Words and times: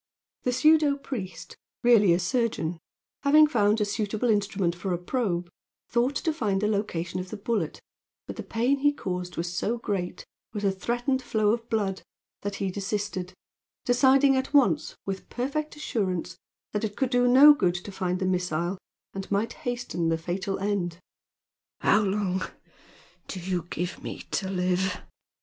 The 0.45 0.51
pseudo 0.51 0.97
priest, 0.97 1.57
really 1.83 2.11
a 2.11 2.17
surgeon, 2.17 2.79
having 3.21 3.45
found 3.45 3.79
a 3.79 3.85
suitable 3.85 4.31
instrument 4.31 4.73
for 4.75 4.93
a 4.93 4.97
probe, 4.97 5.47
thought 5.89 6.15
to 6.15 6.33
find 6.33 6.59
the 6.59 6.67
location 6.67 7.19
of 7.19 7.29
the 7.29 7.37
bullet, 7.37 7.79
but 8.25 8.35
the 8.35 8.41
pain 8.41 8.79
he 8.79 8.93
caused 8.93 9.37
was 9.37 9.53
so 9.55 9.77
great, 9.77 10.25
with 10.53 10.63
a 10.63 10.71
threatened 10.71 11.21
flow 11.21 11.51
of 11.51 11.69
blood, 11.69 12.01
that 12.41 12.55
he 12.55 12.71
desisted, 12.71 13.35
deciding 13.85 14.35
at 14.35 14.55
once, 14.55 14.95
with 15.05 15.29
perfect 15.29 15.75
assurance, 15.75 16.35
that 16.71 16.83
it 16.83 16.95
could 16.97 17.11
do 17.11 17.27
no 17.27 17.53
good 17.53 17.75
to 17.75 17.91
find 17.91 18.17
the 18.17 18.25
missile 18.25 18.79
and 19.13 19.29
might 19.29 19.53
hasten 19.53 20.09
the 20.09 20.17
fatal 20.17 20.57
end. 20.57 20.97
"How 21.81 22.01
long 22.01 22.41
do 23.27 23.39
you 23.39 23.67
give 23.69 24.01
me 24.01 24.23
to 24.31 24.49
live?" 24.49 24.99